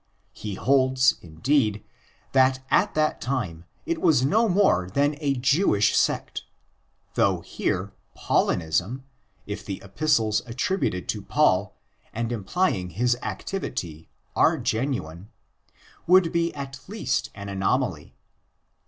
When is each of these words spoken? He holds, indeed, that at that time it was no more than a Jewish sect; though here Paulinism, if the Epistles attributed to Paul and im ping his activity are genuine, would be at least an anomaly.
He 0.33 0.55
holds, 0.55 1.13
indeed, 1.21 1.83
that 2.31 2.65
at 2.71 2.95
that 2.95 3.21
time 3.21 3.65
it 3.85 4.01
was 4.01 4.25
no 4.25 4.49
more 4.49 4.89
than 4.91 5.15
a 5.19 5.35
Jewish 5.35 5.95
sect; 5.95 6.41
though 7.13 7.41
here 7.41 7.93
Paulinism, 8.17 9.03
if 9.45 9.63
the 9.63 9.79
Epistles 9.85 10.41
attributed 10.47 11.07
to 11.09 11.21
Paul 11.21 11.75
and 12.13 12.31
im 12.31 12.45
ping 12.45 12.89
his 12.89 13.15
activity 13.21 14.09
are 14.35 14.57
genuine, 14.57 15.29
would 16.07 16.31
be 16.31 16.51
at 16.55 16.79
least 16.87 17.29
an 17.35 17.47
anomaly. 17.47 18.15